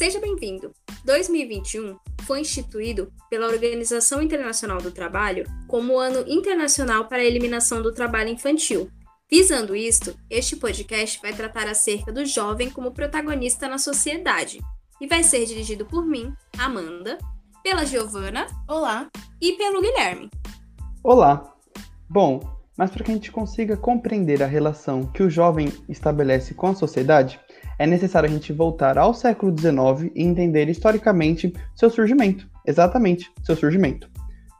Seja 0.00 0.18
bem-vindo. 0.18 0.72
2021 1.04 1.94
foi 2.22 2.40
instituído 2.40 3.12
pela 3.28 3.48
Organização 3.48 4.22
Internacional 4.22 4.80
do 4.80 4.90
Trabalho 4.90 5.44
como 5.68 5.92
o 5.92 5.98
Ano 5.98 6.24
Internacional 6.26 7.04
para 7.04 7.18
a 7.18 7.24
Eliminação 7.26 7.82
do 7.82 7.92
Trabalho 7.92 8.30
Infantil. 8.30 8.88
Visando 9.30 9.76
isto, 9.76 10.16
este 10.30 10.56
podcast 10.56 11.20
vai 11.20 11.34
tratar 11.34 11.68
acerca 11.68 12.10
do 12.10 12.24
jovem 12.24 12.70
como 12.70 12.92
protagonista 12.92 13.68
na 13.68 13.76
sociedade 13.76 14.58
e 14.98 15.06
vai 15.06 15.22
ser 15.22 15.44
dirigido 15.44 15.84
por 15.84 16.06
mim, 16.06 16.32
Amanda, 16.58 17.18
pela 17.62 17.84
Giovana, 17.84 18.46
olá, 18.66 19.06
e 19.38 19.52
pelo 19.52 19.82
Guilherme. 19.82 20.30
Olá. 21.04 21.54
Bom, 22.08 22.40
mas 22.74 22.90
para 22.90 23.04
que 23.04 23.10
a 23.10 23.14
gente 23.14 23.30
consiga 23.30 23.76
compreender 23.76 24.42
a 24.42 24.46
relação 24.46 25.04
que 25.12 25.22
o 25.22 25.28
jovem 25.28 25.70
estabelece 25.90 26.54
com 26.54 26.68
a 26.68 26.74
sociedade, 26.74 27.38
é 27.80 27.86
necessário 27.86 28.28
a 28.28 28.32
gente 28.32 28.52
voltar 28.52 28.98
ao 28.98 29.14
século 29.14 29.56
XIX 29.58 30.12
e 30.14 30.22
entender 30.22 30.68
historicamente 30.68 31.50
seu 31.74 31.88
surgimento. 31.88 32.46
Exatamente, 32.66 33.32
seu 33.42 33.56
surgimento. 33.56 34.06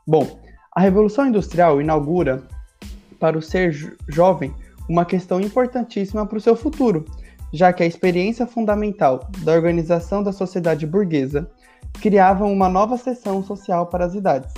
Bom, 0.07 0.39
a 0.75 0.81
Revolução 0.81 1.27
Industrial 1.27 1.79
inaugura 1.79 2.41
para 3.19 3.37
o 3.37 3.41
ser 3.41 3.95
jovem 4.09 4.51
uma 4.89 5.05
questão 5.05 5.39
importantíssima 5.39 6.25
para 6.25 6.39
o 6.39 6.41
seu 6.41 6.55
futuro, 6.55 7.05
já 7.53 7.71
que 7.71 7.83
a 7.83 7.85
experiência 7.85 8.47
fundamental 8.47 9.29
da 9.43 9.51
organização 9.51 10.23
da 10.23 10.33
sociedade 10.33 10.87
burguesa 10.87 11.47
criava 12.01 12.45
uma 12.45 12.67
nova 12.67 12.97
seção 12.97 13.43
social 13.43 13.85
para 13.85 14.03
as 14.03 14.15
idades. 14.15 14.51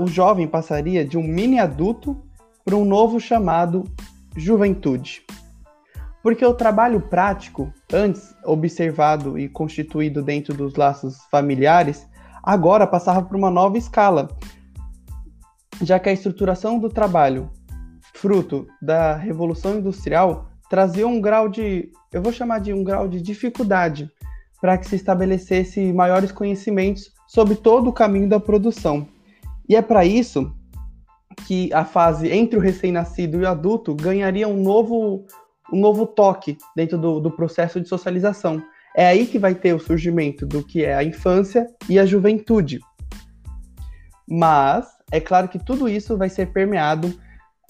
O 0.00 0.06
jovem 0.06 0.46
passaria 0.46 1.04
de 1.04 1.18
um 1.18 1.24
mini 1.24 1.58
adulto 1.58 2.22
para 2.64 2.76
um 2.76 2.84
novo 2.84 3.18
chamado 3.18 3.82
juventude. 4.36 5.24
Porque 6.22 6.44
o 6.44 6.54
trabalho 6.54 7.00
prático, 7.00 7.72
antes 7.92 8.34
observado 8.44 9.38
e 9.38 9.48
constituído 9.48 10.22
dentro 10.22 10.54
dos 10.54 10.76
laços 10.76 11.18
familiares, 11.30 12.06
agora 12.42 12.86
passava 12.86 13.22
por 13.22 13.36
uma 13.36 13.50
nova 13.50 13.76
escala, 13.76 14.28
já 15.82 15.98
que 15.98 16.08
a 16.08 16.12
estruturação 16.12 16.78
do 16.78 16.88
trabalho, 16.88 17.50
fruto 18.14 18.66
da 18.80 19.16
Revolução 19.16 19.78
Industrial, 19.78 20.48
trazia 20.70 21.06
um 21.06 21.20
grau 21.20 21.48
de, 21.48 21.90
eu 22.12 22.22
vou 22.22 22.32
chamar 22.32 22.60
de 22.60 22.72
um 22.72 22.84
grau 22.84 23.08
de 23.08 23.20
dificuldade 23.20 24.10
para 24.60 24.78
que 24.78 24.86
se 24.86 24.94
estabelecesse 24.94 25.92
maiores 25.92 26.30
conhecimentos 26.30 27.12
sobre 27.26 27.56
todo 27.56 27.88
o 27.88 27.92
caminho 27.92 28.28
da 28.28 28.38
produção. 28.38 29.08
E 29.68 29.74
é 29.74 29.82
para 29.82 30.04
isso 30.04 30.54
que 31.46 31.72
a 31.72 31.84
fase 31.84 32.30
entre 32.30 32.58
o 32.58 32.60
recém-nascido 32.60 33.38
e 33.38 33.42
o 33.42 33.48
adulto 33.48 33.94
ganharia 33.94 34.46
um 34.46 34.62
novo, 34.62 35.26
um 35.72 35.80
novo 35.80 36.06
toque 36.06 36.58
dentro 36.76 36.98
do, 36.98 37.20
do 37.20 37.30
processo 37.30 37.80
de 37.80 37.88
socialização. 37.88 38.62
É 38.94 39.06
aí 39.06 39.26
que 39.26 39.38
vai 39.38 39.54
ter 39.54 39.74
o 39.74 39.80
surgimento 39.80 40.46
do 40.46 40.62
que 40.62 40.84
é 40.84 40.94
a 40.94 41.02
infância 41.02 41.66
e 41.88 41.98
a 41.98 42.04
juventude. 42.04 42.80
Mas 44.28 44.86
é 45.10 45.20
claro 45.20 45.48
que 45.48 45.58
tudo 45.58 45.88
isso 45.88 46.16
vai 46.16 46.28
ser 46.28 46.52
permeado 46.52 47.12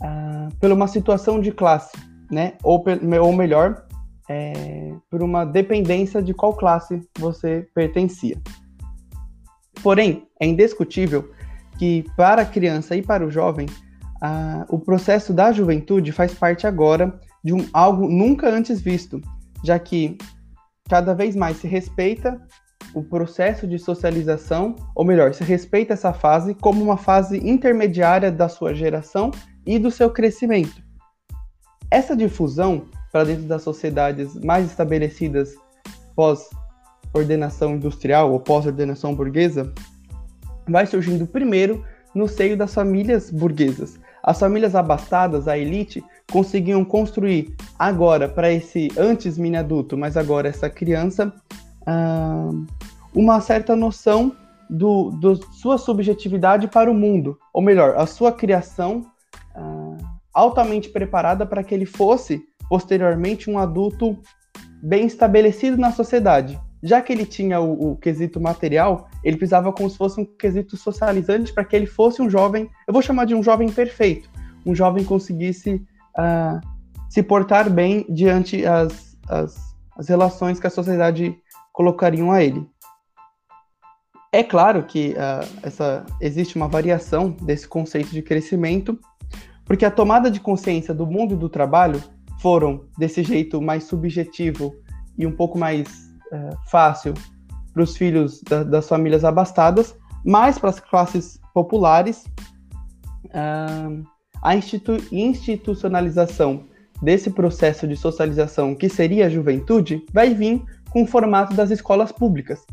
ah, 0.01 0.49
por 0.61 0.71
uma 0.71 0.89
situação 0.89 1.41
de 1.41 1.53
classe, 1.53 1.97
né? 2.31 2.55
Ou, 2.63 2.85
ou 3.21 3.33
melhor, 3.33 3.87
é, 4.29 4.95
por 5.11 5.23
uma 5.23 5.45
dependência 5.45 6.23
de 6.23 6.35
qual 6.35 6.55
classe 6.55 7.01
você 7.19 7.69
pertencia. 7.75 8.41
Porém, 9.83 10.27
é 10.41 10.47
indiscutível 10.47 11.31
que 11.79 12.05
para 12.17 12.43
a 12.43 12.47
criança 12.47 12.97
e 12.97 13.03
para 13.03 13.27
o 13.27 13.31
jovem, 13.31 13.67
ah, 14.25 14.65
o 14.69 14.79
processo 14.79 15.33
da 15.33 15.51
juventude 15.51 16.13
faz 16.13 16.33
parte 16.33 16.65
agora 16.65 17.19
de 17.43 17.53
um, 17.53 17.67
algo 17.73 18.09
nunca 18.09 18.49
antes 18.49 18.81
visto, 18.81 19.21
já 19.65 19.77
que 19.81 20.17
cada 20.89 21.13
vez 21.13 21.35
mais 21.35 21.57
se 21.57 21.67
respeita 21.67 22.41
o 22.95 23.03
processo 23.03 23.67
de 23.67 23.81
socialização, 23.81 24.77
ou 24.95 25.05
melhor, 25.05 25.35
se 25.35 25.43
respeita 25.43 25.95
essa 25.95 26.13
fase 26.13 26.55
como 26.55 26.85
uma 26.85 26.97
fase 26.97 27.39
intermediária 27.39 28.31
da 28.31 28.49
sua 28.49 28.73
geração 28.73 29.33
e 29.67 29.77
do 29.77 29.91
seu 29.91 30.09
crescimento. 30.09 30.81
Essa 31.91 32.15
difusão 32.15 32.87
para 33.11 33.25
dentro 33.25 33.45
das 33.45 33.63
sociedades 33.63 34.37
mais 34.37 34.67
estabelecidas 34.67 35.53
pós-ordenação 36.15 37.75
industrial 37.75 38.33
ou 38.33 38.39
pós-ordenação 38.39 39.17
burguesa 39.17 39.73
vai 40.69 40.87
surgindo 40.87 41.27
primeiro 41.27 41.85
no 42.15 42.29
seio 42.29 42.57
das 42.57 42.75
famílias 42.75 43.31
burguesas. 43.31 43.99
As 44.23 44.39
famílias 44.39 44.75
abastadas, 44.75 45.49
a 45.49 45.59
elite, 45.59 46.05
conseguiam 46.31 46.85
construir 46.85 47.55
agora 47.79 48.29
para 48.29 48.53
esse 48.53 48.89
antes 48.97 49.37
mini 49.37 49.57
adulto, 49.57 49.97
mas 49.99 50.17
agora 50.17 50.49
essa 50.49 50.71
criança, 50.71 51.33
uh, 51.83 52.67
uma 53.15 53.41
certa 53.41 53.75
noção 53.75 54.35
do, 54.71 55.11
do, 55.11 55.37
sua 55.53 55.77
subjetividade 55.77 56.69
para 56.69 56.91
o 56.91 56.95
mundo, 56.95 57.39
ou 57.53 57.61
melhor, 57.61 57.97
a 57.97 58.07
sua 58.07 58.33
criação 58.33 59.05
uh, 59.57 59.97
altamente 60.33 60.89
preparada 60.89 61.45
para 61.45 61.63
que 61.63 61.75
ele 61.75 61.85
fosse 61.85 62.43
posteriormente 62.69 63.51
um 63.51 63.59
adulto 63.59 64.19
bem 64.83 65.07
estabelecido 65.07 65.77
na 65.77 65.93
sociedade. 65.93 66.59
Já 66.83 67.01
que 67.01 67.13
ele 67.13 67.25
tinha 67.25 67.61
o, 67.61 67.93
o 67.93 67.97
quesito 67.97 68.41
material, 68.41 69.09
ele 69.23 69.37
precisava 69.37 69.73
como 69.73 69.89
se 69.89 69.97
fosse 69.97 70.21
um 70.21 70.25
quesito 70.25 70.77
socializante 70.77 71.53
para 71.53 71.65
que 71.65 71.77
ele 71.77 71.87
fosse 71.87 72.21
um 72.21 72.29
jovem, 72.29 72.69
eu 72.87 72.93
vou 72.93 73.03
chamar 73.03 73.25
de 73.25 73.35
um 73.35 73.43
jovem 73.43 73.71
perfeito, 73.71 74.29
um 74.67 74.75
jovem 74.75 75.05
conseguisse 75.05 75.75
uh, 76.19 76.61
se 77.09 77.23
portar 77.23 77.71
bem 77.71 78.05
diante 78.09 78.67
as, 78.67 79.17
as, 79.29 79.75
as 79.97 80.09
relações 80.09 80.59
que 80.59 80.67
a 80.67 80.71
sociedade 80.71 81.37
colocariam 81.73 82.33
a 82.33 82.43
ele. 82.43 82.67
É 84.33 84.43
claro 84.43 84.83
que 84.85 85.11
uh, 85.11 85.59
essa, 85.63 86.05
existe 86.21 86.57
uma 86.57 86.67
variação 86.67 87.31
desse 87.31 87.69
conceito 87.69 88.11
de 88.11 88.23
crescimento, 88.23 88.99
porque 89.65 89.85
a 89.85 89.91
tomada 89.91 90.31
de 90.31 90.41
consciência 90.41 90.93
do 90.93 91.07
mundo 91.07 91.37
do 91.37 91.49
trabalho 91.49 92.03
foram 92.41 92.87
desse 92.99 93.23
jeito 93.23 93.63
mais 93.63 93.85
subjetivo 93.85 94.75
e 95.17 95.27
um 95.27 95.33
pouco 95.33 95.59
mais 95.59 96.12
uh, 96.33 96.57
fácil 96.67 97.15
para 97.73 97.83
os 97.83 97.97
filhos 97.97 98.43
da, 98.43 98.63
das 98.63 98.89
famílias 98.89 99.25
abastadas, 99.25 99.97
mas 100.25 100.59
para 100.59 100.71
as 100.71 100.81
classes 100.81 101.41
populares, 101.55 102.25
uh, 103.27 104.05
a 104.43 104.57
institu 104.57 104.97
institucionalização 105.11 106.65
desse 107.03 107.31
processo 107.31 107.87
de 107.87 107.97
socialização, 107.97 108.75
que 108.75 108.89
seria 108.89 109.27
a 109.27 109.31
juventude, 109.31 110.05
vai 110.13 110.35
vir 110.35 110.63
com 110.91 111.03
o 111.03 111.07
formato 111.07 111.55
das 111.55 111.71
escolas 111.71 112.13
públicas. 112.13 112.65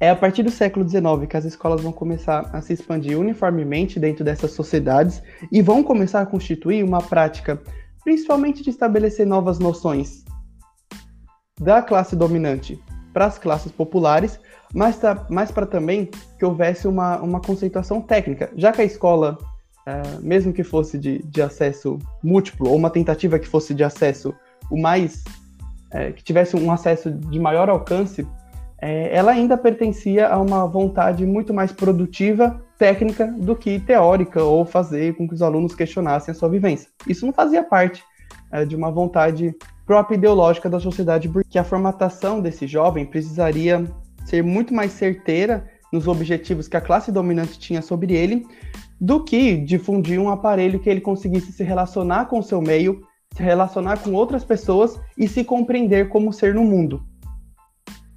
É 0.00 0.10
a 0.10 0.16
partir 0.16 0.42
do 0.42 0.50
século 0.50 0.88
XIX 0.88 1.26
que 1.28 1.36
as 1.36 1.44
escolas 1.44 1.80
vão 1.80 1.92
começar 1.92 2.48
a 2.52 2.60
se 2.60 2.72
expandir 2.72 3.18
uniformemente 3.18 3.98
dentro 3.98 4.24
dessas 4.24 4.52
sociedades 4.52 5.22
e 5.50 5.60
vão 5.60 5.82
começar 5.82 6.20
a 6.20 6.26
constituir 6.26 6.84
uma 6.84 7.00
prática 7.00 7.60
principalmente 8.04 8.62
de 8.62 8.70
estabelecer 8.70 9.26
novas 9.26 9.58
noções 9.58 10.24
da 11.58 11.82
classe 11.82 12.14
dominante 12.14 12.80
para 13.12 13.26
as 13.26 13.38
classes 13.38 13.72
populares, 13.72 14.38
mas, 14.72 15.00
mas 15.28 15.50
para 15.50 15.66
também 15.66 16.10
que 16.38 16.44
houvesse 16.44 16.86
uma, 16.86 17.18
uma 17.20 17.40
conceituação 17.40 18.00
técnica, 18.00 18.50
já 18.56 18.70
que 18.70 18.80
a 18.80 18.84
escola, 18.84 19.38
é, 19.86 20.02
mesmo 20.20 20.52
que 20.52 20.62
fosse 20.62 20.98
de, 20.98 21.18
de 21.24 21.42
acesso 21.42 21.98
múltiplo, 22.22 22.68
ou 22.68 22.76
uma 22.76 22.90
tentativa 22.90 23.38
que 23.38 23.48
fosse 23.48 23.74
de 23.74 23.82
acesso 23.82 24.34
o 24.70 24.80
mais. 24.80 25.24
É, 25.90 26.12
que 26.12 26.22
tivesse 26.22 26.54
um 26.54 26.70
acesso 26.70 27.10
de 27.10 27.40
maior 27.40 27.70
alcance, 27.70 28.26
é, 28.78 29.16
ela 29.16 29.32
ainda 29.32 29.56
pertencia 29.56 30.28
a 30.28 30.38
uma 30.38 30.66
vontade 30.66 31.24
muito 31.24 31.54
mais 31.54 31.72
produtiva 31.72 32.62
técnica 32.78 33.26
do 33.38 33.56
que 33.56 33.80
teórica 33.80 34.44
ou 34.44 34.66
fazer 34.66 35.16
com 35.16 35.26
que 35.26 35.32
os 35.32 35.40
alunos 35.40 35.74
questionassem 35.74 36.30
a 36.30 36.34
sua 36.34 36.50
vivência. 36.50 36.90
Isso 37.06 37.24
não 37.24 37.32
fazia 37.32 37.64
parte 37.64 38.04
de 38.66 38.76
uma 38.76 38.90
vontade 38.90 39.54
própria 39.88 40.16
ideológica 40.16 40.68
da 40.68 40.78
sociedade, 40.78 41.30
porque 41.30 41.58
a 41.58 41.64
formatação 41.64 42.42
desse 42.42 42.66
jovem 42.66 43.06
precisaria 43.06 43.90
ser 44.26 44.44
muito 44.44 44.74
mais 44.74 44.92
certeira 44.92 45.66
nos 45.90 46.06
objetivos 46.06 46.68
que 46.68 46.76
a 46.76 46.80
classe 46.80 47.10
dominante 47.10 47.58
tinha 47.58 47.80
sobre 47.80 48.12
ele, 48.12 48.46
do 49.00 49.24
que 49.24 49.56
difundir 49.56 50.20
um 50.20 50.28
aparelho 50.28 50.78
que 50.78 50.90
ele 50.90 51.00
conseguisse 51.00 51.52
se 51.52 51.64
relacionar 51.64 52.26
com 52.26 52.40
o 52.40 52.42
seu 52.42 52.60
meio, 52.60 53.00
se 53.34 53.42
relacionar 53.42 53.96
com 54.02 54.12
outras 54.12 54.44
pessoas 54.44 55.00
e 55.16 55.26
se 55.26 55.42
compreender 55.42 56.10
como 56.10 56.34
ser 56.34 56.54
no 56.54 56.64
mundo. 56.64 57.02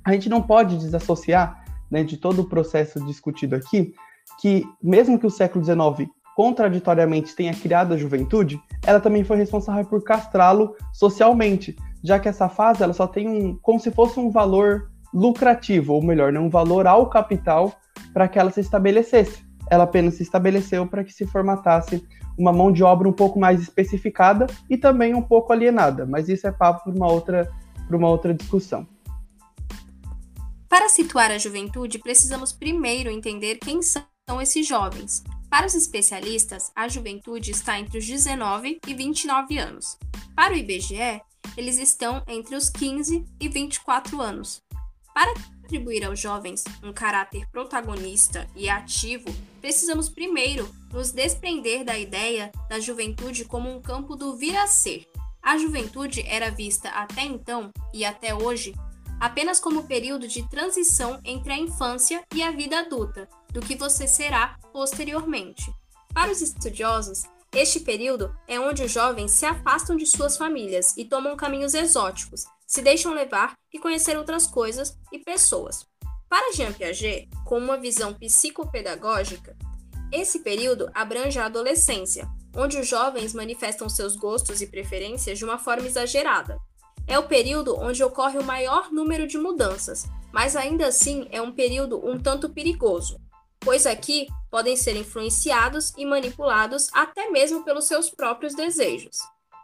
A 0.03 0.11
gente 0.11 0.27
não 0.27 0.41
pode 0.41 0.77
desassociar 0.77 1.63
né, 1.89 2.03
de 2.03 2.17
todo 2.17 2.41
o 2.41 2.49
processo 2.49 2.99
discutido 3.05 3.55
aqui 3.55 3.93
que, 4.41 4.65
mesmo 4.83 5.17
que 5.17 5.25
o 5.25 5.31
século 5.31 5.63
XIX 5.63 6.09
contraditoriamente 6.41 7.35
tenha 7.35 7.53
criado 7.53 7.93
a 7.93 7.97
juventude, 7.97 8.59
ela 8.83 8.99
também 8.99 9.23
foi 9.23 9.37
responsável 9.37 9.85
por 9.85 10.03
castrá-lo 10.03 10.75
socialmente, 10.91 11.75
já 12.03 12.17
que 12.17 12.27
essa 12.27 12.49
fase 12.49 12.81
ela 12.81 12.93
só 12.93 13.05
tem 13.05 13.29
um, 13.29 13.55
como 13.61 13.79
se 13.79 13.91
fosse 13.91 14.19
um 14.19 14.31
valor 14.31 14.89
lucrativo, 15.13 15.93
ou 15.93 16.01
melhor, 16.01 16.33
né, 16.33 16.39
um 16.39 16.49
valor 16.49 16.87
ao 16.87 17.07
capital 17.07 17.71
para 18.11 18.27
que 18.27 18.39
ela 18.39 18.49
se 18.49 18.59
estabelecesse. 18.59 19.45
Ela 19.69 19.83
apenas 19.83 20.15
se 20.15 20.23
estabeleceu 20.23 20.87
para 20.87 21.03
que 21.03 21.13
se 21.13 21.27
formatasse 21.27 22.03
uma 22.35 22.51
mão 22.51 22.71
de 22.71 22.83
obra 22.83 23.07
um 23.07 23.13
pouco 23.13 23.39
mais 23.39 23.61
especificada 23.61 24.47
e 24.67 24.75
também 24.75 25.13
um 25.13 25.21
pouco 25.21 25.53
alienada, 25.53 26.07
mas 26.07 26.27
isso 26.27 26.47
é 26.47 26.51
papo 26.51 26.85
para 26.85 26.91
uma 26.91 27.11
outra, 27.11 27.51
para 27.87 27.95
uma 27.95 28.09
outra 28.09 28.33
discussão. 28.33 28.87
Para 30.67 30.89
situar 30.89 31.29
a 31.29 31.37
juventude, 31.37 31.99
precisamos 31.99 32.51
primeiro 32.51 33.11
entender 33.11 33.57
quem 33.57 33.79
são 33.83 34.41
esses 34.41 34.67
jovens. 34.67 35.23
Para 35.51 35.67
os 35.67 35.75
especialistas, 35.75 36.71
a 36.73 36.87
juventude 36.87 37.51
está 37.51 37.77
entre 37.77 37.97
os 37.97 38.07
19 38.07 38.79
e 38.87 38.93
29 38.93 39.57
anos. 39.57 39.97
Para 40.33 40.53
o 40.53 40.57
IBGE, 40.57 41.21
eles 41.57 41.77
estão 41.77 42.23
entre 42.25 42.55
os 42.55 42.69
15 42.69 43.25
e 43.37 43.49
24 43.49 44.21
anos. 44.21 44.63
Para 45.13 45.33
atribuir 45.61 46.05
aos 46.05 46.17
jovens 46.17 46.63
um 46.81 46.93
caráter 46.93 47.45
protagonista 47.51 48.47
e 48.55 48.69
ativo, 48.69 49.25
precisamos 49.59 50.07
primeiro 50.07 50.73
nos 50.89 51.11
desprender 51.11 51.83
da 51.83 51.99
ideia 51.99 52.49
da 52.69 52.79
juventude 52.79 53.43
como 53.43 53.69
um 53.69 53.81
campo 53.81 54.15
do 54.15 54.37
vir 54.37 54.55
a 54.55 54.67
ser. 54.67 55.05
A 55.43 55.57
juventude 55.57 56.23
era 56.25 56.49
vista 56.49 56.87
até 56.91 57.23
então 57.23 57.73
e 57.93 58.05
até 58.05 58.33
hoje 58.33 58.73
apenas 59.21 59.59
como 59.59 59.83
período 59.83 60.27
de 60.27 60.41
transição 60.49 61.19
entre 61.23 61.53
a 61.53 61.57
infância 61.57 62.23
e 62.33 62.41
a 62.41 62.49
vida 62.49 62.79
adulta, 62.79 63.29
do 63.51 63.61
que 63.61 63.75
você 63.75 64.07
será 64.07 64.57
posteriormente. 64.71 65.71
Para 66.13 66.31
os 66.31 66.41
estudiosos, 66.41 67.23
este 67.53 67.81
período 67.81 68.33
é 68.47 68.59
onde 68.59 68.83
os 68.83 68.91
jovens 68.91 69.31
se 69.31 69.45
afastam 69.45 69.97
de 69.97 70.05
suas 70.05 70.37
famílias 70.37 70.95
e 70.95 71.03
tomam 71.03 71.35
caminhos 71.35 71.73
exóticos, 71.73 72.45
se 72.65 72.81
deixam 72.81 73.13
levar 73.13 73.53
e 73.73 73.77
conhecer 73.77 74.17
outras 74.17 74.47
coisas 74.47 74.97
e 75.11 75.19
pessoas. 75.19 75.85
Para 76.29 76.53
Jean 76.53 76.71
Piaget, 76.71 77.29
com 77.45 77.57
uma 77.57 77.77
visão 77.77 78.13
psicopedagógica, 78.13 79.57
esse 80.13 80.39
período 80.39 80.89
abrange 80.93 81.39
a 81.39 81.45
adolescência, 81.45 82.25
onde 82.55 82.77
os 82.77 82.87
jovens 82.87 83.33
manifestam 83.33 83.89
seus 83.89 84.15
gostos 84.15 84.61
e 84.61 84.67
preferências 84.67 85.37
de 85.37 85.43
uma 85.43 85.57
forma 85.57 85.87
exagerada. 85.87 86.57
É 87.07 87.19
o 87.19 87.27
período 87.27 87.77
onde 87.77 88.03
ocorre 88.03 88.39
o 88.39 88.43
maior 88.43 88.91
número 88.91 89.27
de 89.27 89.37
mudanças, 89.37 90.05
mas 90.31 90.55
ainda 90.55 90.87
assim 90.87 91.27
é 91.31 91.41
um 91.41 91.51
período 91.51 91.99
um 92.05 92.17
tanto 92.17 92.49
perigoso, 92.49 93.19
pois 93.61 93.85
aqui 93.85 94.27
podem 94.49 94.75
ser 94.75 94.95
influenciados 94.95 95.93
e 95.97 96.05
manipulados 96.05 96.89
até 96.93 97.29
mesmo 97.29 97.63
pelos 97.63 97.85
seus 97.85 98.09
próprios 98.09 98.53
desejos. 98.53 99.17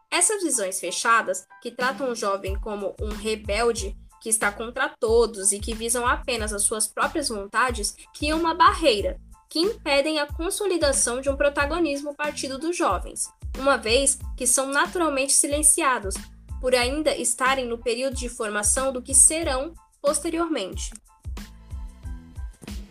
Essas 0.10 0.42
visões 0.42 0.80
fechadas, 0.80 1.46
que 1.62 1.72
tratam 1.72 2.10
o 2.10 2.16
jovem 2.16 2.58
como 2.60 2.96
um 3.02 3.10
rebelde 3.10 3.96
que 4.22 4.30
está 4.30 4.52
contra 4.52 4.90
todos 4.90 5.52
e 5.52 5.60
que 5.60 5.76
visam 5.76 6.08
apenas 6.08 6.54
as 6.54 6.64
suas 6.64 6.88
próprias 6.88 7.30
vontades, 7.30 7.96
criam 8.18 8.40
uma 8.40 8.54
barreira 8.54 9.20
que 9.50 9.60
impedem 9.60 10.20
a 10.20 10.28
consolidação 10.28 11.22
de 11.22 11.30
um 11.30 11.36
protagonismo 11.36 12.16
partido 12.16 12.58
dos 12.58 12.76
jovens, 12.76 13.30
uma 13.58 13.78
vez 13.78 14.18
que 14.36 14.48
são 14.48 14.68
naturalmente 14.68 15.34
silenciados 15.34 16.16
por 16.60 16.74
ainda 16.74 17.16
estarem 17.16 17.66
no 17.66 17.78
período 17.78 18.16
de 18.16 18.30
formação 18.30 18.92
do 18.92 19.02
que 19.02 19.14
serão 19.14 19.74
posteriormente. 20.02 20.92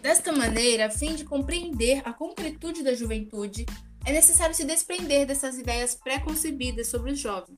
Desta 0.06 0.30
maneira, 0.30 0.86
a 0.86 0.90
fim 0.90 1.16
de 1.16 1.24
compreender 1.24 2.00
a 2.04 2.12
concretude 2.12 2.84
da 2.84 2.94
juventude, 2.94 3.66
é 4.04 4.12
necessário 4.12 4.54
se 4.54 4.62
desprender 4.62 5.26
dessas 5.26 5.58
ideias 5.58 5.96
pré-concebidas 5.96 6.86
sobre 6.86 7.10
os 7.10 7.18
jovens. 7.18 7.56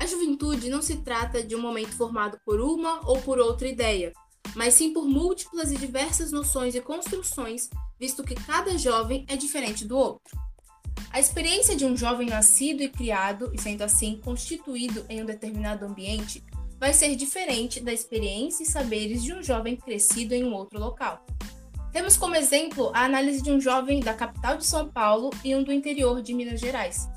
A 0.00 0.04
juventude 0.04 0.68
não 0.68 0.82
se 0.82 0.96
trata 0.96 1.44
de 1.44 1.54
um 1.54 1.60
momento 1.60 1.92
formado 1.92 2.40
por 2.44 2.60
uma 2.60 3.08
ou 3.08 3.20
por 3.22 3.38
outra 3.38 3.68
ideia, 3.68 4.12
mas 4.56 4.74
sim 4.74 4.92
por 4.92 5.06
múltiplas 5.06 5.70
e 5.70 5.76
diversas 5.76 6.32
noções 6.32 6.74
e 6.74 6.80
construções, 6.80 7.70
visto 8.00 8.24
que 8.24 8.34
cada 8.34 8.76
jovem 8.76 9.24
é 9.28 9.36
diferente 9.36 9.84
do 9.84 9.96
outro. 9.96 10.36
A 11.12 11.20
experiência 11.20 11.76
de 11.76 11.84
um 11.84 11.96
jovem 11.96 12.28
nascido 12.28 12.82
e 12.82 12.88
criado, 12.88 13.48
e 13.54 13.60
sendo 13.60 13.82
assim 13.82 14.16
constituído 14.16 15.06
em 15.08 15.22
um 15.22 15.24
determinado 15.24 15.86
ambiente, 15.86 16.42
vai 16.80 16.92
ser 16.92 17.14
diferente 17.14 17.78
da 17.78 17.92
experiência 17.92 18.64
e 18.64 18.66
saberes 18.66 19.22
de 19.22 19.32
um 19.32 19.40
jovem 19.40 19.76
crescido 19.76 20.34
em 20.34 20.42
um 20.42 20.52
outro 20.52 20.80
local. 20.80 21.24
Temos 21.92 22.16
como 22.16 22.36
exemplo 22.36 22.92
a 22.94 23.04
análise 23.04 23.42
de 23.42 23.50
um 23.50 23.60
jovem 23.60 24.00
da 24.00 24.14
capital 24.14 24.56
de 24.56 24.64
São 24.64 24.88
Paulo 24.88 25.30
e 25.42 25.54
um 25.56 25.62
do 25.62 25.72
interior 25.72 26.22
de 26.22 26.32
Minas 26.32 26.60
Gerais. 26.60 27.08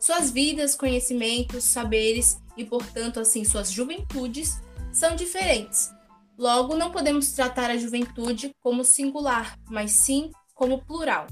Suas 0.00 0.30
vidas, 0.30 0.74
conhecimentos, 0.74 1.64
saberes 1.64 2.40
e, 2.56 2.64
portanto, 2.64 3.20
assim, 3.20 3.44
suas 3.44 3.70
juventudes 3.70 4.58
são 4.90 5.14
diferentes. 5.14 5.90
Logo, 6.38 6.76
não 6.76 6.90
podemos 6.90 7.32
tratar 7.32 7.70
a 7.70 7.76
juventude 7.76 8.54
como 8.60 8.84
singular, 8.84 9.58
mas 9.68 9.92
sim 9.92 10.30
como 10.54 10.82
plural, 10.84 11.26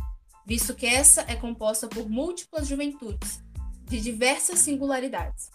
visto 0.46 0.74
que 0.74 0.86
essa 0.86 1.22
é 1.22 1.34
composta 1.34 1.88
por 1.88 2.08
múltiplas 2.08 2.66
juventudes, 2.66 3.42
de 3.84 3.98
diversas 4.00 4.58
singularidades. 4.58 5.50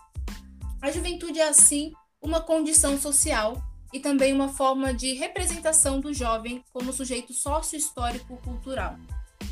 A 0.81 0.89
juventude 0.89 1.39
é, 1.39 1.47
assim, 1.47 1.91
uma 2.21 2.41
condição 2.41 2.99
social 2.99 3.61
e 3.93 3.99
também 3.99 4.33
uma 4.33 4.49
forma 4.49 4.93
de 4.93 5.13
representação 5.13 5.99
do 5.99 6.13
jovem 6.13 6.63
como 6.71 6.93
sujeito 6.93 7.33
sócio-histórico-cultural, 7.33 8.95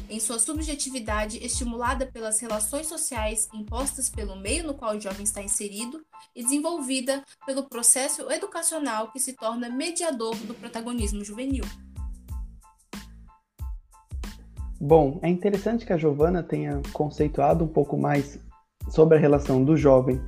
em 0.09 0.19
sua 0.19 0.39
subjetividade 0.39 1.37
estimulada 1.43 2.05
pelas 2.05 2.39
relações 2.39 2.87
sociais 2.87 3.49
impostas 3.53 4.09
pelo 4.09 4.35
meio 4.35 4.65
no 4.65 4.73
qual 4.73 4.95
o 4.95 5.01
jovem 5.01 5.23
está 5.23 5.41
inserido 5.41 6.01
e 6.35 6.43
desenvolvida 6.43 7.23
pelo 7.45 7.63
processo 7.63 8.31
educacional 8.31 9.11
que 9.11 9.19
se 9.19 9.33
torna 9.33 9.69
mediador 9.69 10.35
do 10.35 10.53
protagonismo 10.53 11.23
juvenil. 11.23 11.63
Bom, 14.79 15.19
é 15.23 15.27
interessante 15.27 15.85
que 15.85 15.91
a 15.91 15.97
Giovana 15.97 16.43
tenha 16.43 16.81
conceituado 16.93 17.65
um 17.65 17.67
pouco 17.67 17.97
mais 17.97 18.39
sobre 18.89 19.17
a 19.17 19.19
relação 19.19 19.63
do 19.63 19.75
jovem 19.75 20.21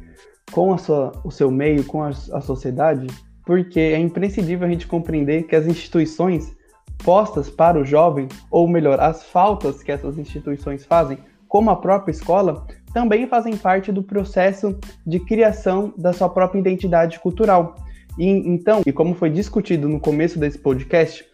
com 0.52 0.76
sua, 0.78 1.12
o 1.24 1.30
seu 1.30 1.52
meio, 1.52 1.86
com 1.86 2.04
a, 2.04 2.10
a 2.10 2.42
sociedade, 2.42 3.08
porque 3.50 3.80
é 3.80 3.98
imprescindível 3.98 4.68
a 4.68 4.70
gente 4.70 4.86
compreender 4.86 5.48
que 5.48 5.56
as 5.56 5.66
instituições 5.66 6.56
postas 7.00 7.50
para 7.50 7.80
o 7.80 7.84
jovem, 7.84 8.28
ou 8.52 8.68
melhor, 8.68 9.00
as 9.00 9.24
faltas 9.24 9.82
que 9.82 9.92
essas 9.92 10.20
instituições 10.20 10.86
fazem, 10.86 11.18
como 11.48 11.72
a 11.72 11.76
própria 11.76 12.12
escola, 12.12 12.68
também 12.94 13.26
fazem 13.26 13.58
parte 13.58 13.92
do 13.92 14.04
processo 14.04 14.78
de 15.04 15.20
criação 15.20 15.92
da 15.98 16.14
sua 16.14 16.30
própria 16.30 16.60
identidade 16.60 17.20
cultural. 17.20 17.74
E 18.20 18.28
então, 18.28 18.84
e 18.86 18.92
como 18.92 19.16
foi 19.16 19.32
discutido 19.32 19.90
no 19.90 20.00
começo 20.00 20.38
desse 20.38 20.60
podcast, 20.60 21.26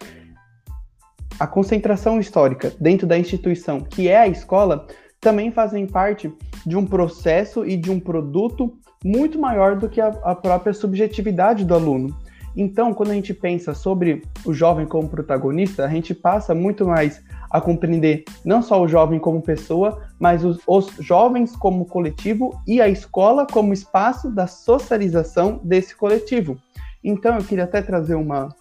a 1.37 1.45
concentração 1.45 2.17
histórica 2.17 2.71
dentro 2.79 3.05
da 3.05 3.19
instituição, 3.19 3.81
que 3.81 4.07
é 4.07 4.19
a 4.19 4.27
escola, 4.29 4.87
também 5.19 5.51
fazem 5.51 5.85
parte 5.85 6.31
de 6.65 6.77
um 6.77 6.85
processo 6.85 7.65
e 7.65 7.75
de 7.75 7.91
um 7.91 7.99
produto 7.99 8.73
muito 9.05 9.37
maior 9.37 9.75
do 9.75 9.87
que 9.87 10.01
a, 10.01 10.07
a 10.23 10.33
própria 10.33 10.73
subjetividade 10.73 11.63
do 11.63 11.75
aluno. 11.75 12.17
Então, 12.57 12.91
quando 12.91 13.11
a 13.11 13.13
gente 13.13 13.35
pensa 13.35 13.75
sobre 13.75 14.23
o 14.43 14.51
jovem 14.51 14.87
como 14.87 15.07
protagonista, 15.07 15.85
a 15.85 15.89
gente 15.89 16.15
passa 16.15 16.55
muito 16.55 16.87
mais 16.87 17.21
a 17.51 17.61
compreender 17.61 18.23
não 18.43 18.63
só 18.63 18.81
o 18.81 18.87
jovem 18.87 19.19
como 19.19 19.43
pessoa, 19.43 20.01
mas 20.17 20.43
os, 20.43 20.57
os, 20.65 20.87
jovens 20.99 21.55
como 21.55 21.85
coletivo 21.85 22.59
e 22.65 22.81
a 22.81 22.87
escola 22.87 23.45
como 23.45 23.73
espaço 23.73 24.31
da 24.31 24.47
socialização 24.47 25.59
desse 25.63 25.95
coletivo. 25.95 26.57
Então, 27.03 27.35
eu 27.35 27.43
queria 27.43 27.65
até 27.65 27.83
trazer 27.83 28.15
uma, 28.15 28.55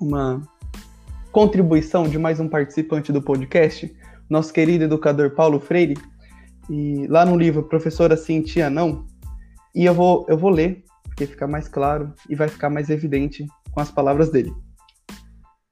uma 0.00 0.42
contribuição 1.30 2.08
de 2.08 2.18
mais 2.18 2.40
um 2.40 2.48
participante 2.48 3.12
do 3.12 3.22
podcast, 3.22 3.94
nosso 4.28 4.52
querido 4.52 4.84
educador 4.84 5.30
Paulo 5.30 5.60
Freire. 5.60 5.96
E 6.68 7.06
lá 7.06 7.24
no 7.24 7.36
livro 7.36 7.62
Professora 7.62 8.16
Cintia 8.16 8.68
Não, 8.68 9.06
e 9.78 9.84
eu 9.84 9.94
vou, 9.94 10.26
eu 10.28 10.36
vou 10.36 10.50
ler, 10.50 10.82
porque 11.04 11.24
fica 11.24 11.46
mais 11.46 11.68
claro 11.68 12.12
e 12.28 12.34
vai 12.34 12.48
ficar 12.48 12.68
mais 12.68 12.90
evidente 12.90 13.46
com 13.70 13.78
as 13.78 13.92
palavras 13.92 14.28
dele. 14.28 14.52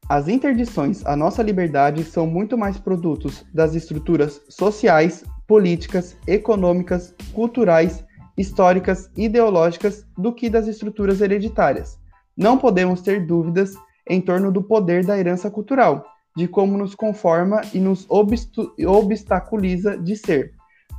As 0.09 0.29
interdições 0.29 1.05
à 1.05 1.17
nossa 1.17 1.43
liberdade 1.43 2.05
são 2.05 2.25
muito 2.25 2.57
mais 2.57 2.79
produtos 2.79 3.45
das 3.53 3.75
estruturas 3.75 4.41
sociais, 4.49 5.25
políticas, 5.45 6.17
econômicas, 6.25 7.17
culturais, 7.33 8.05
históricas 8.39 9.11
ideológicas 9.17 10.07
do 10.17 10.33
que 10.33 10.49
das 10.49 10.69
estruturas 10.69 11.21
hereditárias. 11.21 11.99
Não 12.37 12.59
podemos 12.59 13.01
ter 13.01 13.27
dúvidas 13.27 13.75
em 14.09 14.21
torno 14.21 14.53
do 14.53 14.63
poder 14.63 15.05
da 15.05 15.19
herança 15.19 15.51
cultural, 15.51 16.07
de 16.37 16.47
como 16.47 16.79
nos 16.79 16.95
conforma 16.95 17.61
e 17.75 17.81
nos 17.81 18.07
obstaculiza 18.09 19.99
de 19.99 20.15
ser. 20.15 20.53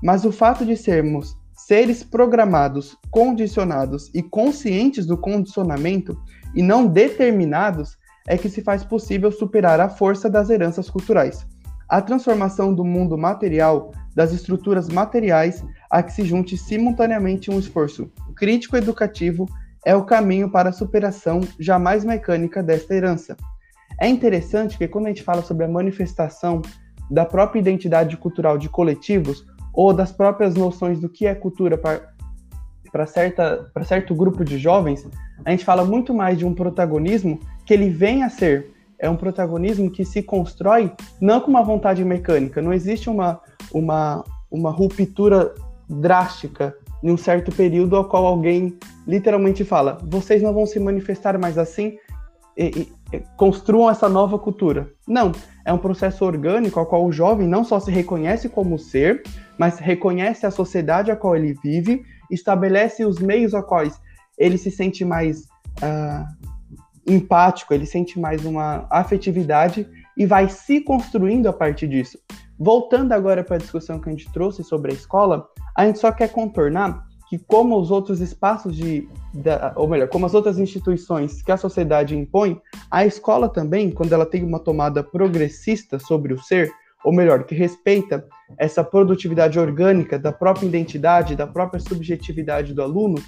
Mas 0.04 0.26
o 0.26 0.32
fato 0.34 0.66
de 0.66 0.76
sermos 0.76 1.38
seres 1.68 2.02
programados, 2.02 2.96
condicionados 3.12 4.10
e 4.14 4.24
conscientes 4.24 5.06
do 5.06 5.18
condicionamento 5.18 6.18
e 6.56 6.64
não 6.64 6.88
determinados 6.88 7.98
é 8.26 8.38
que 8.38 8.48
se 8.48 8.62
faz 8.62 8.86
possível 8.86 9.34
superar 9.34 9.78
a 9.82 9.90
força 9.90 10.30
das 10.30 10.50
heranças 10.50 10.90
culturais. 10.90 11.46
A 11.90 12.02
transformação 12.02 12.74
do 12.74 12.86
mundo 12.86 13.18
material, 13.18 13.92
das 14.16 14.32
estruturas 14.32 14.88
materiais, 14.88 15.62
a 15.92 16.02
que 16.02 16.14
se 16.14 16.24
junte 16.24 16.58
simultaneamente 16.58 17.52
um 17.52 17.60
esforço 17.60 18.10
crítico 18.34 18.78
educativo 18.78 19.46
é 19.86 19.94
o 19.94 20.06
caminho 20.06 20.50
para 20.50 20.70
a 20.70 20.74
superação 20.74 21.42
jamais 21.60 22.06
mecânica 22.06 22.64
desta 22.64 22.96
herança. 22.96 23.36
É 24.00 24.08
interessante 24.08 24.78
que 24.78 24.88
quando 24.88 25.08
a 25.08 25.10
gente 25.10 25.24
fala 25.24 25.42
sobre 25.42 25.66
a 25.66 25.70
manifestação 25.70 26.62
da 27.12 27.26
própria 27.26 27.60
identidade 27.60 28.16
cultural 28.16 28.58
de 28.58 28.70
coletivos, 28.70 29.46
ou 29.78 29.94
das 29.94 30.12
próprias 30.12 30.56
noções 30.56 31.00
do 31.00 31.08
que 31.08 31.28
é 31.28 31.36
cultura 31.36 31.78
para 31.78 33.06
certo 33.06 34.16
grupo 34.16 34.44
de 34.44 34.58
jovens, 34.58 35.08
a 35.46 35.52
gente 35.52 35.64
fala 35.64 35.86
muito 35.86 36.16
mais 36.16 36.36
de 36.36 36.44
um 36.44 36.52
protagonismo 36.52 37.40
que 37.64 37.76
ele 37.76 37.88
vem 37.88 38.24
a 38.24 38.30
ser. 38.30 38.72
É 38.98 39.08
um 39.08 39.16
protagonismo 39.16 39.92
que 39.92 40.04
se 40.04 40.24
constrói 40.24 40.92
não 41.22 41.40
com 41.40 41.52
uma 41.52 41.62
vontade 41.64 42.04
mecânica. 42.04 42.60
Não 42.60 42.74
existe 42.74 43.08
uma, 43.08 43.40
uma, 43.72 44.24
uma 44.50 44.72
ruptura 44.72 45.54
drástica 45.88 46.76
em 47.04 47.12
um 47.12 47.18
certo 47.18 47.52
período 47.52 47.96
ao 47.96 48.06
qual 48.06 48.26
alguém 48.26 48.76
literalmente 49.08 49.64
fala: 49.64 50.00
vocês 50.04 50.42
não 50.42 50.54
vão 50.54 50.66
se 50.66 50.80
manifestar 50.80 51.38
mais 51.38 51.56
assim, 51.56 52.00
e, 52.58 52.90
e, 53.14 53.20
construam 53.38 53.90
essa 53.90 54.10
nova 54.10 54.40
cultura. 54.40 54.92
Não, 55.08 55.32
é 55.64 55.72
um 55.72 55.78
processo 55.78 56.26
orgânico 56.26 56.80
ao 56.80 56.86
qual 56.86 57.06
o 57.06 57.12
jovem 57.12 57.48
não 57.48 57.64
só 57.64 57.80
se 57.80 57.92
reconhece 57.92 58.50
como 58.50 58.80
ser, 58.80 59.24
mas 59.58 59.80
reconhece 59.80 60.46
a 60.46 60.52
sociedade 60.52 61.12
a 61.12 61.16
qual 61.16 61.36
ele 61.36 61.54
vive, 61.64 62.04
estabelece 62.32 63.06
os 63.06 63.20
meios 63.20 63.54
a 63.54 63.62
quais 63.62 64.00
ele 64.38 64.58
se 64.58 64.72
sente 64.72 65.06
mais 65.06 65.44
uh, 65.82 66.26
empático, 67.08 67.74
ele 67.74 67.86
sente 67.86 68.20
mais 68.20 68.46
uma 68.46 68.86
afetividade 68.90 69.88
e 70.18 70.26
vai 70.26 70.50
se 70.50 70.82
construindo 70.82 71.48
a 71.48 71.54
partir 71.54 71.88
disso. 71.88 72.20
Voltando 72.60 73.14
agora 73.14 73.44
para 73.44 73.56
a 73.56 73.60
discussão 73.60 74.00
que 74.00 74.10
a 74.10 74.12
gente 74.12 74.32
trouxe 74.34 74.64
sobre 74.64 74.92
a 74.92 74.96
escola, 74.96 75.48
a 75.76 75.86
gente 75.86 76.00
só 76.00 76.12
quer 76.12 76.30
contornar 76.30 77.07
que 77.30 77.38
como 77.38 77.78
os 77.78 77.92
outros 77.92 78.22
espaços 78.22 78.76
de, 78.76 79.08
da, 79.34 79.74
ou 79.76 79.88
melhor, 79.88 80.08
como 80.08 80.26
as 80.26 80.34
outras 80.34 80.58
instituições 80.58 81.42
que 81.42 81.52
a 81.52 81.58
sociedade 81.58 82.16
impõe, 82.16 82.60
a 82.90 83.06
escola 83.06 83.50
também, 83.50 83.92
quando 83.92 84.14
ela 84.14 84.26
tem 84.26 84.44
uma 84.44 84.60
tomada 84.60 85.04
progressista 85.04 86.00
sobre 86.00 86.34
o 86.34 86.42
ser, 86.42 86.72
ou 87.04 87.14
melhor, 87.14 87.44
que 87.44 87.54
respeita 87.54 88.26
essa 88.58 88.84
produtividade 88.84 89.60
orgânica 89.60 90.18
da 90.18 90.32
própria 90.32 90.68
identidade, 90.68 91.36
da 91.36 91.46
própria 91.46 91.80
subjetividade 91.80 92.74
do 92.74 92.82
aluno, 92.82 93.22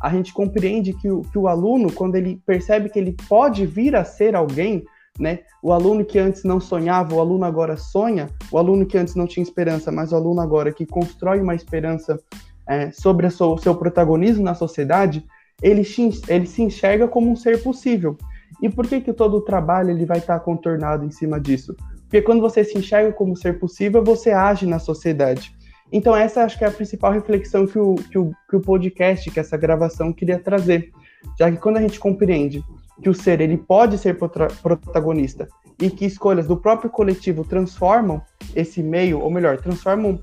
a 0.00 0.10
gente 0.10 0.32
compreende 0.32 0.92
que 0.92 1.10
o, 1.10 1.22
que 1.22 1.38
o 1.38 1.48
aluno, 1.48 1.92
quando 1.92 2.16
ele 2.16 2.40
percebe 2.44 2.88
que 2.88 2.98
ele 2.98 3.16
pode 3.28 3.66
vir 3.66 3.96
a 3.96 4.04
ser 4.04 4.34
alguém, 4.34 4.84
né? 5.18 5.40
O 5.60 5.72
aluno 5.72 6.04
que 6.04 6.18
antes 6.18 6.44
não 6.44 6.60
sonhava, 6.60 7.14
o 7.14 7.20
aluno 7.20 7.44
agora 7.44 7.76
sonha, 7.76 8.28
o 8.52 8.58
aluno 8.58 8.86
que 8.86 8.96
antes 8.96 9.16
não 9.16 9.26
tinha 9.26 9.42
esperança, 9.42 9.90
mas 9.90 10.12
o 10.12 10.16
aluno 10.16 10.40
agora 10.40 10.72
que 10.72 10.86
constrói 10.86 11.40
uma 11.40 11.54
esperança 11.54 12.20
é, 12.68 12.90
sobre 12.90 13.26
o 13.26 13.30
seu, 13.30 13.56
seu, 13.56 13.74
protagonismo 13.74 14.44
na 14.44 14.54
sociedade, 14.54 15.24
ele, 15.62 15.82
ele 16.28 16.46
se 16.46 16.62
enxerga 16.62 17.08
como 17.08 17.30
um 17.30 17.36
ser 17.36 17.62
possível. 17.62 18.16
E 18.62 18.68
por 18.68 18.86
que 18.86 19.00
que 19.00 19.12
todo 19.12 19.38
o 19.38 19.40
trabalho 19.40 19.90
ele 19.90 20.04
vai 20.04 20.18
estar 20.18 20.38
contornado 20.40 21.04
em 21.04 21.10
cima 21.10 21.40
disso? 21.40 21.74
Porque 22.02 22.22
quando 22.22 22.40
você 22.40 22.62
se 22.62 22.76
enxerga 22.76 23.12
como 23.12 23.36
ser 23.36 23.58
possível, 23.58 24.04
você 24.04 24.30
age 24.30 24.66
na 24.66 24.78
sociedade. 24.78 25.54
Então 25.90 26.14
essa 26.14 26.44
acho 26.44 26.58
que 26.58 26.64
é 26.64 26.68
a 26.68 26.72
principal 26.72 27.12
reflexão 27.12 27.66
que 27.66 27.78
o, 27.78 27.94
que 27.94 28.18
o, 28.18 28.32
que 28.48 28.56
o 28.56 28.60
podcast, 28.60 29.30
que 29.30 29.40
essa 29.40 29.56
gravação 29.56 30.12
queria 30.12 30.38
trazer. 30.38 30.90
Já 31.38 31.50
que 31.50 31.56
quando 31.56 31.78
a 31.78 31.80
gente 31.80 31.98
compreende 31.98 32.62
que 33.02 33.08
o 33.08 33.14
ser 33.14 33.40
ele 33.40 33.56
pode 33.56 33.96
ser 33.96 34.18
protagonista 34.62 35.48
e 35.80 35.88
que 35.90 36.04
escolhas 36.04 36.46
do 36.46 36.56
próprio 36.56 36.90
coletivo 36.90 37.44
transformam 37.44 38.20
esse 38.54 38.82
meio, 38.82 39.20
ou 39.20 39.30
melhor, 39.30 39.58
transformam 39.58 40.18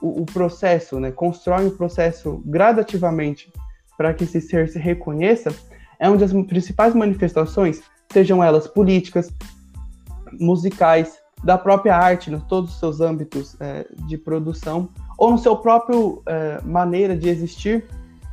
o, 0.00 0.22
o 0.22 0.26
processo, 0.26 0.98
né, 1.00 1.10
constroem 1.10 1.66
o 1.66 1.76
processo 1.76 2.42
gradativamente 2.46 3.52
para 3.96 4.12
que 4.12 4.24
esse 4.24 4.40
ser 4.40 4.68
se 4.68 4.78
reconheça, 4.78 5.54
é 5.98 6.08
onde 6.08 6.24
as 6.24 6.32
principais 6.32 6.94
manifestações, 6.94 7.82
sejam 8.12 8.42
elas 8.42 8.66
políticas, 8.66 9.32
musicais, 10.40 11.18
da 11.44 11.58
própria 11.58 11.94
arte, 11.94 12.32
em 12.32 12.40
todos 12.40 12.72
os 12.72 12.78
seus 12.78 13.00
âmbitos 13.00 13.54
é, 13.60 13.86
de 14.06 14.16
produção, 14.16 14.88
ou 15.18 15.30
no 15.30 15.38
seu 15.38 15.56
próprio 15.56 16.22
é, 16.26 16.60
maneira 16.62 17.14
de 17.16 17.28
existir, 17.28 17.84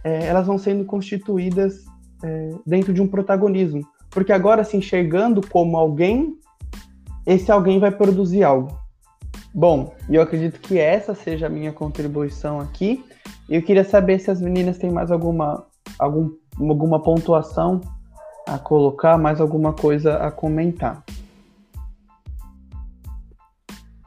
é, 0.04 0.26
elas 0.26 0.48
vão 0.48 0.58
sendo 0.58 0.86
constituídas 0.86 1.86
é, 2.24 2.50
dentro 2.66 2.94
de 2.94 3.02
um 3.02 3.08
protagonismo. 3.08 3.86
Porque 4.10 4.32
agora, 4.32 4.64
se 4.64 4.78
enxergando 4.78 5.42
como 5.46 5.78
alguém, 5.78 6.38
esse 7.26 7.52
alguém 7.52 7.80
vai 7.80 7.92
produzir 7.92 8.44
algo. 8.44 8.81
Bom, 9.54 9.94
eu 10.10 10.22
acredito 10.22 10.60
que 10.60 10.80
essa 10.80 11.14
seja 11.14 11.48
a 11.48 11.50
minha 11.50 11.74
contribuição 11.74 12.60
aqui. 12.60 13.04
Eu 13.50 13.62
queria 13.62 13.84
saber 13.84 14.20
se 14.20 14.32
as 14.32 14.40
meninas 14.40 14.78
têm 14.78 14.90
mais 14.90 15.12
alguma, 15.12 15.68
algum, 16.00 16.32
alguma 16.58 17.02
pontuação 17.02 17.82
a 18.48 18.58
colocar, 18.58 19.18
mais 19.18 19.42
alguma 19.42 19.74
coisa 19.74 20.16
a 20.16 20.32
comentar. 20.32 21.04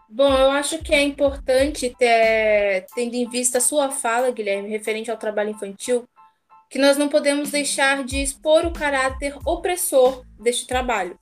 Bom, 0.08 0.32
eu 0.32 0.50
acho 0.52 0.78
que 0.78 0.94
é 0.94 1.02
importante, 1.02 1.94
ter, 1.98 2.86
tendo 2.94 3.14
em 3.14 3.28
vista 3.28 3.58
a 3.58 3.60
sua 3.60 3.90
fala, 3.90 4.30
Guilherme, 4.30 4.68
referente 4.68 5.10
ao 5.10 5.16
trabalho 5.16 5.50
infantil, 5.50 6.04
que 6.70 6.78
nós 6.78 6.96
não 6.96 7.08
podemos 7.08 7.50
deixar 7.50 8.04
de 8.04 8.22
expor 8.22 8.64
o 8.64 8.72
caráter 8.72 9.36
opressor 9.44 10.24
deste 10.40 10.66
trabalho. 10.66 11.18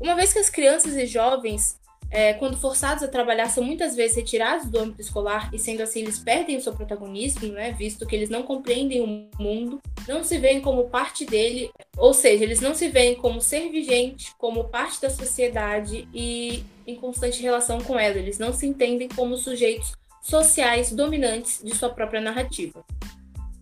Uma 0.00 0.16
vez 0.16 0.32
que 0.32 0.38
as 0.38 0.50
crianças 0.50 0.96
e 0.96 1.06
jovens, 1.06 1.78
é, 2.12 2.34
quando 2.34 2.58
forçados 2.58 3.02
a 3.02 3.08
trabalhar, 3.08 3.48
são 3.48 3.64
muitas 3.64 3.96
vezes 3.96 4.18
retirados 4.18 4.68
do 4.68 4.78
âmbito 4.78 5.00
escolar 5.00 5.48
e, 5.50 5.58
sendo 5.58 5.82
assim, 5.82 6.00
eles 6.00 6.18
perdem 6.18 6.58
o 6.58 6.60
seu 6.60 6.74
protagonismo, 6.74 7.50
né, 7.50 7.72
visto 7.72 8.06
que 8.06 8.14
eles 8.14 8.28
não 8.28 8.42
compreendem 8.42 9.00
o 9.00 9.42
mundo, 9.42 9.80
não 10.06 10.22
se 10.22 10.36
veem 10.36 10.60
como 10.60 10.90
parte 10.90 11.24
dele, 11.24 11.70
ou 11.96 12.12
seja, 12.12 12.44
eles 12.44 12.60
não 12.60 12.74
se 12.74 12.88
veem 12.88 13.14
como 13.14 13.40
ser 13.40 13.70
vigente, 13.70 14.34
como 14.36 14.64
parte 14.64 15.00
da 15.00 15.08
sociedade 15.08 16.06
e 16.12 16.62
em 16.86 16.96
constante 16.96 17.40
relação 17.40 17.80
com 17.80 17.98
ela. 17.98 18.18
Eles 18.18 18.38
não 18.38 18.52
se 18.52 18.66
entendem 18.66 19.08
como 19.08 19.34
sujeitos 19.38 19.94
sociais 20.20 20.92
dominantes 20.92 21.62
de 21.64 21.74
sua 21.74 21.88
própria 21.88 22.20
narrativa. 22.20 22.84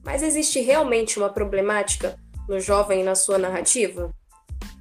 Mas 0.03 0.25
existe 0.25 0.61
realmente 0.61 1.19
uma 1.19 1.29
problemática 1.29 2.19
no 2.49 2.59
jovem 2.59 3.03
e 3.03 3.05
na 3.05 3.15
sua 3.15 3.39
narrativa? 3.39 4.13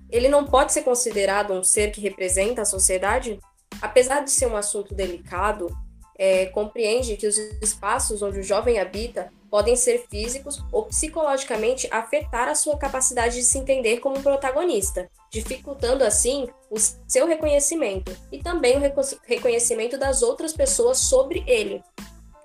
Ele 0.10 0.28
não 0.28 0.44
pode 0.44 0.74
ser 0.74 0.82
considerado 0.82 1.54
um 1.54 1.64
ser 1.64 1.92
que 1.92 2.02
representa 2.02 2.64
a 2.64 2.66
sociedade? 2.66 3.40
Apesar 3.82 4.22
de 4.24 4.32
ser 4.32 4.48
um 4.48 4.58
assunto 4.58 4.94
delicado, 4.94 5.70
é, 6.18 6.48
compreende 6.48 7.16
que 7.16 7.26
os 7.26 7.38
espaços 7.38 8.22
onde 8.22 8.40
o 8.40 8.44
jovem 8.44 8.78
habita 8.78 9.32
podem 9.50 9.76
ser 9.76 10.06
físicos 10.10 10.62
ou 10.72 10.86
psicologicamente 10.86 11.88
afetar 11.90 12.50
a 12.50 12.56
sua 12.56 12.78
capacidade 12.78 13.36
de 13.36 13.44
se 13.44 13.58
entender 13.58 14.00
como 14.00 14.22
protagonista, 14.22 15.10
dificultando 15.32 16.04
assim 16.04 16.48
o 16.70 16.78
seu 17.08 17.26
reconhecimento 17.26 18.16
e 18.32 18.44
também 18.44 18.78
o 18.78 18.82
reconhecimento 19.26 19.98
das 19.98 20.22
outras 20.22 20.54
pessoas 20.54 21.00
sobre 21.00 21.44
ele. 21.48 21.82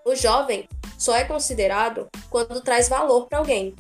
O 0.05 0.15
jovem 0.15 0.69
só 0.97 1.17
é 1.17 1.25
considerado 1.25 2.09
quando 2.31 2.61
traz 2.61 2.89
valor 2.89 3.27
para 3.27 3.39
alguém. 3.39 3.75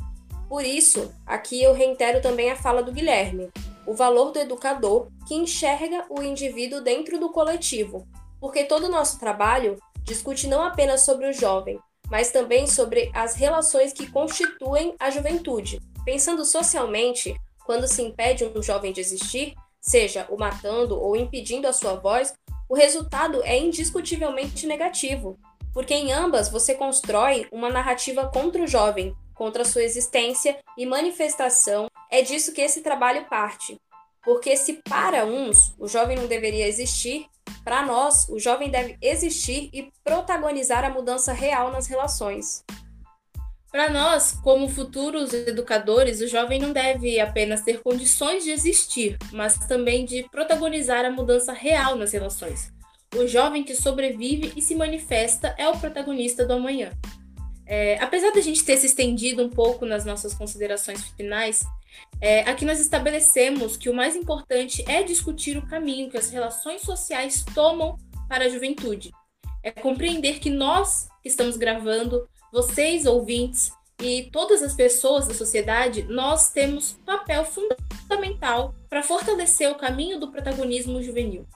Por 0.48 0.64
isso, 0.64 1.12
aqui 1.24 1.62
eu 1.62 1.72
reitero 1.72 2.20
também 2.20 2.50
a 2.50 2.56
fala 2.56 2.82
do 2.82 2.92
Guilherme, 2.92 3.50
o 3.86 3.94
valor 3.94 4.30
do 4.32 4.38
educador 4.38 5.08
que 5.26 5.34
enxerga 5.34 6.04
o 6.08 6.22
indivíduo 6.22 6.80
dentro 6.80 7.18
do 7.18 7.30
coletivo, 7.30 8.06
porque 8.40 8.64
todo 8.64 8.84
o 8.84 8.90
nosso 8.90 9.18
trabalho 9.18 9.78
discute 10.02 10.46
não 10.46 10.62
apenas 10.62 11.02
sobre 11.02 11.28
o 11.28 11.32
jovem, 11.32 11.78
mas 12.10 12.30
também 12.30 12.66
sobre 12.66 13.10
as 13.14 13.34
relações 13.34 13.92
que 13.92 14.10
constituem 14.10 14.94
a 14.98 15.10
juventude. 15.10 15.80
Pensando 16.04 16.44
socialmente, 16.44 17.34
quando 17.64 17.88
se 17.88 18.02
impede 18.02 18.44
um 18.44 18.62
jovem 18.62 18.92
de 18.92 19.00
existir, 19.00 19.54
seja 19.80 20.26
o 20.30 20.38
matando 20.38 21.00
ou 21.00 21.16
impedindo 21.16 21.66
a 21.66 21.72
sua 21.72 21.94
voz, 21.94 22.34
o 22.68 22.74
resultado 22.74 23.42
é 23.42 23.58
indiscutivelmente 23.58 24.66
negativo, 24.66 25.38
porque 25.72 25.94
em 25.94 26.12
ambas 26.12 26.48
você 26.48 26.74
constrói 26.74 27.46
uma 27.50 27.68
narrativa 27.68 28.26
contra 28.28 28.62
o 28.62 28.66
jovem, 28.66 29.14
contra 29.34 29.62
a 29.62 29.64
sua 29.64 29.82
existência 29.82 30.58
e 30.76 30.86
manifestação. 30.86 31.88
É 32.14 32.22
disso 32.22 32.52
que 32.52 32.60
esse 32.60 32.80
trabalho 32.80 33.24
parte. 33.24 33.76
Porque 34.22 34.56
se 34.56 34.74
para 34.88 35.26
uns 35.26 35.74
o 35.76 35.88
jovem 35.88 36.16
não 36.16 36.28
deveria 36.28 36.68
existir, 36.68 37.26
para 37.64 37.84
nós 37.84 38.28
o 38.28 38.38
jovem 38.38 38.70
deve 38.70 38.96
existir 39.02 39.68
e 39.72 39.90
protagonizar 40.04 40.84
a 40.84 40.90
mudança 40.90 41.32
real 41.32 41.72
nas 41.72 41.88
relações. 41.88 42.62
Para 43.68 43.90
nós, 43.90 44.30
como 44.44 44.68
futuros 44.68 45.34
educadores, 45.34 46.20
o 46.20 46.28
jovem 46.28 46.60
não 46.60 46.72
deve 46.72 47.18
apenas 47.18 47.62
ter 47.62 47.82
condições 47.82 48.44
de 48.44 48.52
existir, 48.52 49.18
mas 49.32 49.58
também 49.66 50.04
de 50.04 50.22
protagonizar 50.30 51.04
a 51.04 51.10
mudança 51.10 51.52
real 51.52 51.96
nas 51.96 52.12
relações. 52.12 52.72
O 53.16 53.26
jovem 53.26 53.64
que 53.64 53.74
sobrevive 53.74 54.52
e 54.54 54.62
se 54.62 54.76
manifesta 54.76 55.52
é 55.58 55.68
o 55.68 55.76
protagonista 55.76 56.46
do 56.46 56.52
amanhã. 56.52 56.92
É, 57.66 57.98
apesar 58.00 58.30
da 58.30 58.40
gente 58.40 58.64
ter 58.64 58.76
se 58.76 58.86
estendido 58.86 59.42
um 59.42 59.50
pouco 59.50 59.84
nas 59.84 60.04
nossas 60.04 60.32
considerações 60.32 61.02
finais, 61.16 61.64
é, 62.20 62.40
aqui 62.48 62.64
nós 62.64 62.80
estabelecemos 62.80 63.76
que 63.76 63.90
o 63.90 63.94
mais 63.94 64.16
importante 64.16 64.84
é 64.88 65.02
discutir 65.02 65.56
o 65.58 65.66
caminho 65.66 66.10
que 66.10 66.16
as 66.16 66.30
relações 66.30 66.82
sociais 66.82 67.44
tomam 67.54 67.98
para 68.28 68.46
a 68.46 68.48
juventude. 68.48 69.12
É 69.62 69.70
compreender 69.70 70.38
que 70.38 70.50
nós 70.50 71.08
que 71.22 71.28
estamos 71.28 71.56
gravando, 71.56 72.28
vocês 72.52 73.06
ouvintes 73.06 73.72
e 74.00 74.28
todas 74.32 74.62
as 74.62 74.74
pessoas 74.74 75.26
da 75.26 75.34
sociedade, 75.34 76.02
nós 76.04 76.50
temos 76.50 76.92
papel 77.04 77.44
fundamental 77.44 78.74
para 78.88 79.02
fortalecer 79.02 79.70
o 79.70 79.76
caminho 79.76 80.18
do 80.18 80.30
protagonismo 80.30 81.02
juvenil. 81.02 81.46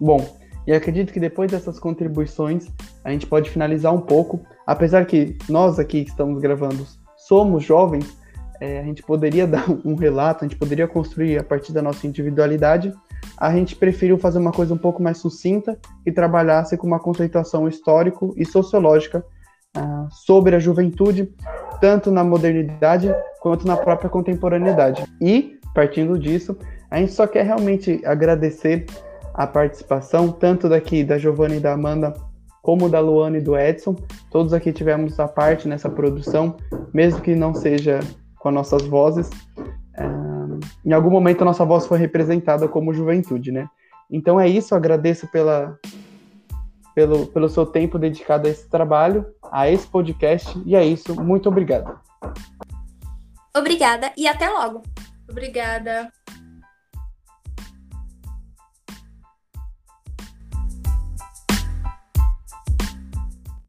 Bom, 0.00 0.38
E 0.66 0.72
acredito 0.72 1.12
que 1.12 1.18
depois 1.18 1.50
dessas 1.50 1.78
contribuições 1.78 2.68
a 3.02 3.10
gente 3.10 3.26
pode 3.26 3.50
finalizar 3.50 3.92
um 3.92 4.00
pouco, 4.00 4.44
apesar 4.66 5.06
que 5.06 5.36
nós 5.48 5.78
aqui 5.78 6.04
que 6.04 6.10
estamos 6.10 6.40
gravando 6.40 6.86
somos 7.16 7.64
jovens, 7.64 8.19
é, 8.60 8.78
a 8.78 8.82
gente 8.82 9.02
poderia 9.02 9.46
dar 9.48 9.64
um 9.84 9.94
relato, 9.94 10.44
a 10.44 10.48
gente 10.48 10.58
poderia 10.58 10.86
construir 10.86 11.38
a 11.38 11.44
partir 11.44 11.72
da 11.72 11.82
nossa 11.82 12.06
individualidade. 12.06 12.92
A 13.36 13.50
gente 13.52 13.74
preferiu 13.74 14.18
fazer 14.18 14.38
uma 14.38 14.52
coisa 14.52 14.74
um 14.74 14.78
pouco 14.78 15.02
mais 15.02 15.18
sucinta 15.18 15.78
e 16.04 16.12
trabalhasse 16.12 16.76
com 16.76 16.86
uma 16.86 17.00
conceituação 17.00 17.66
histórico 17.66 18.34
e 18.36 18.44
sociológica 18.44 19.24
uh, 19.76 20.08
sobre 20.10 20.54
a 20.54 20.58
juventude, 20.58 21.32
tanto 21.80 22.10
na 22.10 22.22
modernidade 22.22 23.12
quanto 23.40 23.66
na 23.66 23.76
própria 23.76 24.10
contemporaneidade. 24.10 25.04
E, 25.20 25.58
partindo 25.74 26.18
disso, 26.18 26.56
a 26.90 26.98
gente 26.98 27.12
só 27.12 27.26
quer 27.26 27.44
realmente 27.44 28.00
agradecer 28.04 28.86
a 29.32 29.46
participação, 29.46 30.30
tanto 30.30 30.68
daqui 30.68 31.02
da 31.02 31.16
Giovanna 31.16 31.56
e 31.56 31.60
da 31.60 31.72
Amanda, 31.72 32.14
como 32.62 32.88
da 32.88 33.00
Luana 33.00 33.38
e 33.38 33.40
do 33.40 33.56
Edson. 33.56 33.96
Todos 34.30 34.52
aqui 34.52 34.72
tivemos 34.72 35.18
a 35.18 35.26
parte 35.26 35.66
nessa 35.66 35.88
produção, 35.88 36.56
mesmo 36.92 37.20
que 37.20 37.34
não 37.34 37.54
seja 37.54 38.00
com 38.40 38.48
as 38.48 38.54
nossas 38.54 38.82
vozes. 38.82 39.30
É, 39.96 40.04
em 40.84 40.92
algum 40.92 41.10
momento 41.10 41.42
a 41.42 41.44
nossa 41.44 41.64
voz 41.64 41.86
foi 41.86 41.98
representada 41.98 42.66
como 42.66 42.92
juventude, 42.92 43.52
né? 43.52 43.68
Então 44.10 44.40
é 44.40 44.48
isso, 44.48 44.74
agradeço 44.74 45.28
pela, 45.28 45.78
pelo, 46.94 47.26
pelo 47.26 47.48
seu 47.48 47.64
tempo 47.64 47.98
dedicado 47.98 48.48
a 48.48 48.50
esse 48.50 48.68
trabalho, 48.68 49.24
a 49.52 49.70
esse 49.70 49.86
podcast, 49.86 50.60
e 50.66 50.74
é 50.74 50.84
isso. 50.84 51.14
Muito 51.14 51.48
obrigado. 51.48 51.96
Obrigada 53.56 54.12
e 54.16 54.26
até 54.26 54.48
logo. 54.48 54.82
Obrigada. 55.28 56.10